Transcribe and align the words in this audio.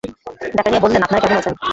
জাকারিয়া 0.55 0.83
বললেন, 0.83 1.01
আপনারা 1.03 1.21
কেমন 1.23 1.37
আছেন? 1.37 1.55